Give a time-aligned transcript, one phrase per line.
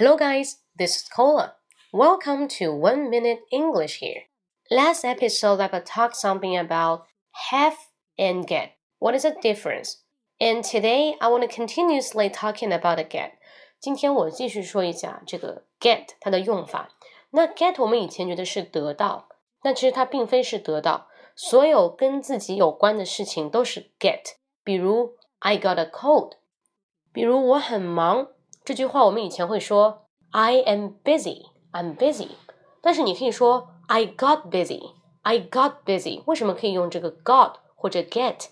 [0.00, 0.56] Hello, guys.
[0.78, 1.56] This is Cola.
[1.92, 4.22] Welcome to One Minute English here.
[4.70, 7.02] Last episode, I talked something about
[7.50, 7.76] have
[8.16, 8.78] and get.
[8.98, 9.98] What is the difference?
[10.40, 13.32] And today, I want to continuously talking about the get.
[13.78, 16.88] 今天我继续说一下这个 get 它的用法。
[17.32, 19.28] 那 get 我们以前觉得是得到，
[19.64, 21.08] 那其实它并非是得到。
[21.36, 24.36] 所有跟自己有关的事情都是 get。
[24.64, 26.36] 比如 I got a cold，
[27.12, 28.28] 比如我很忙。
[28.65, 32.29] 这句话我们以前会说 I am busy，I'm busy。
[32.81, 36.23] 但是你可以说 I got busy，I got busy。
[36.25, 38.47] 为什么可以用这个 got 或者 get？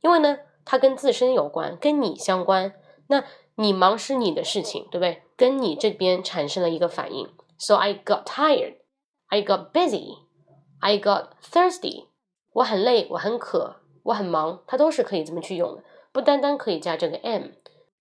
[0.00, 2.74] 因为呢，它跟自身有关，跟你相关。
[3.06, 3.22] 那
[3.54, 5.22] 你忙是你的事情，对不对？
[5.36, 7.28] 跟你这边产生了一个反应。
[7.56, 12.08] So I got tired，I got busy，I got thirsty。
[12.54, 17.52] 我很累，我很渴，我很忙，它都是可以这么去用的，不单单可以加这个 am。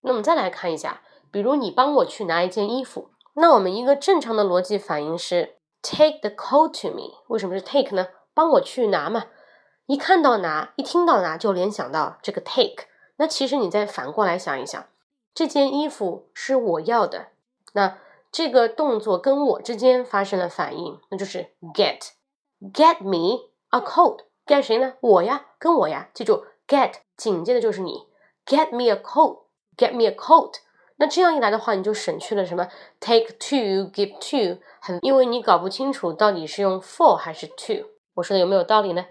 [0.01, 1.03] 那我们再来看一下。
[1.31, 7.15] 比如你帮我去拿一件衣服，那我们一个正常的逻辑反应是 take the coat to me。
[7.27, 8.07] 为什么是 take 呢？
[8.33, 9.25] 帮我去拿嘛。
[9.87, 12.85] 一看到拿，一听到拿，就联想到这个 take。
[13.17, 14.85] 那其实你再反过来想一想，
[15.33, 17.27] 这件衣服是我要的，
[17.73, 17.97] 那
[18.31, 22.09] 这个动作跟我之间发生了反应，那就是 get
[22.73, 24.19] get me a coat。
[24.45, 24.93] get 谁呢？
[25.01, 26.09] 我呀，跟我呀。
[26.13, 28.07] 记住 get 紧接的就是你
[28.45, 30.55] get me a coat，get me a coat。
[31.00, 32.68] 那这样一来的话，你就省去了什么
[33.00, 37.90] take to give to，很因为你搞不清楚到底是用 for 还是 to。
[38.14, 39.04] 我说的有没有道理呢？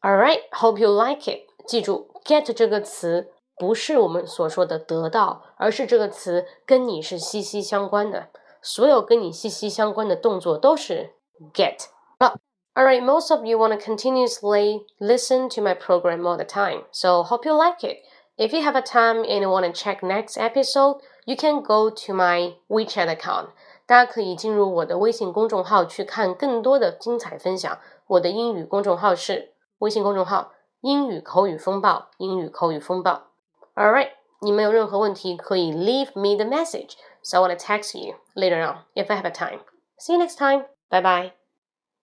[0.00, 1.40] All right, hope you like it。
[1.66, 8.28] 记住，get 这个词不是我们所说的得到，而是这个词跟你是息息相关的。
[8.62, 11.10] 所有跟你息息相关的动作都是
[11.52, 11.86] get。
[12.18, 12.36] 好，
[12.74, 17.22] All right, most of you want to continuously listen to my program all the time, so
[17.22, 17.98] hope you like it.
[18.36, 21.00] If you have a time and want to check next episode.
[21.24, 23.48] You can go to my WeChat account。
[23.84, 27.78] 大家可以进入我的微信公众号去看更多的精彩分享。
[28.06, 32.08] 我的英语公众号是微信公众号“英语口语风暴”。
[32.16, 33.28] 英语口语风暴。
[33.74, 39.26] All right，你们有任何问题可以 leave me the message，so I want to text you later on if I have
[39.26, 39.60] a time.
[39.98, 40.64] See you next time.
[40.88, 41.41] Bye bye.